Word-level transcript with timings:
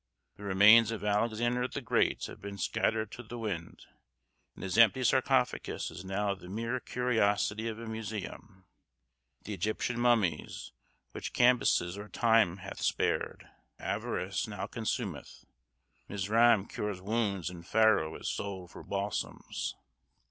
The 0.35 0.41
remains 0.43 0.89
of 0.89 1.03
Alexander 1.03 1.67
the 1.67 1.79
Great 1.79 2.25
have 2.25 2.41
been 2.41 2.57
scattered 2.57 3.11
to 3.11 3.21
the 3.21 3.37
wind, 3.37 3.85
and 4.55 4.63
his 4.63 4.75
empty 4.75 5.03
sarcophagus 5.03 5.91
is 5.91 6.03
now 6.03 6.33
the 6.33 6.49
mere 6.49 6.79
curiosity 6.79 7.67
of 7.67 7.77
a 7.77 7.85
museum. 7.85 8.65
"The 9.43 9.53
Egyptian 9.53 9.99
mummies, 9.99 10.71
which 11.11 11.33
Cambyses 11.33 11.99
or 11.99 12.09
time 12.09 12.57
hath 12.65 12.79
spared, 12.81 13.47
avarice 13.77 14.47
now 14.47 14.65
consumeth; 14.65 15.45
Mizraim 16.09 16.65
cures 16.65 16.99
wounds, 16.99 17.51
and 17.51 17.63
Pharaoh 17.63 18.15
is 18.15 18.27
sold 18.27 18.71
for 18.71 18.81
balsams." 18.83 19.75